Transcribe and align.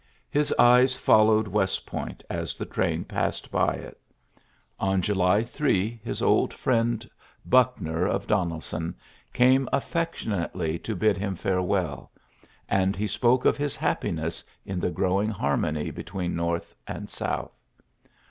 His 0.31 0.51
eyes 0.57 0.95
followed 0.95 1.47
West 1.47 1.85
Point 1.85 2.23
as 2.27 2.55
the 2.55 2.65
train 2.65 3.03
passed 3.03 3.51
by 3.51 3.73
it. 3.75 4.01
On 4.79 4.99
ULYSSES 4.99 5.09
S. 5.11 5.15
GRANT 5.15 5.19
139 5.19 5.43
JtQy 5.43 5.49
3 5.51 6.01
his 6.03 6.21
old 6.23 6.55
Mend 6.65 7.09
Buckner, 7.45 8.07
of 8.07 8.25
Donel 8.25 8.63
son, 8.63 8.95
came 9.31 9.69
affectionately 9.71 10.79
to 10.79 10.95
bid 10.95 11.17
Mm 11.17 11.37
fare 11.37 11.61
well 11.61 12.09
5 12.41 12.49
and 12.69 12.95
he 12.95 13.05
spoke 13.05 13.45
of 13.45 13.57
his 13.57 13.75
happiness 13.75 14.43
in 14.65 14.79
the 14.79 14.89
growing 14.89 15.29
harmony 15.29 15.91
between 15.91 16.33
N'orth 16.33 16.73
and 16.87 17.07
South. 17.07 17.63